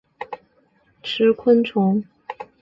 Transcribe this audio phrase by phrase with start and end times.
[0.03, 0.35] 它们有时也会
[1.03, 2.03] 吃昆虫。